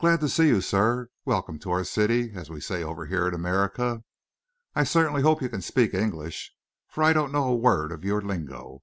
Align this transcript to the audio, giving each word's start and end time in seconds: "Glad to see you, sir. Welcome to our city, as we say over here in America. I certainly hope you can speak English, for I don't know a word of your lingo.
"Glad 0.00 0.18
to 0.18 0.28
see 0.28 0.48
you, 0.48 0.60
sir. 0.60 1.10
Welcome 1.24 1.60
to 1.60 1.70
our 1.70 1.84
city, 1.84 2.32
as 2.34 2.50
we 2.50 2.60
say 2.60 2.82
over 2.82 3.06
here 3.06 3.28
in 3.28 3.34
America. 3.34 4.02
I 4.74 4.82
certainly 4.82 5.22
hope 5.22 5.40
you 5.42 5.48
can 5.48 5.62
speak 5.62 5.94
English, 5.94 6.52
for 6.88 7.04
I 7.04 7.12
don't 7.12 7.30
know 7.30 7.44
a 7.46 7.54
word 7.56 7.92
of 7.92 8.04
your 8.04 8.20
lingo. 8.20 8.82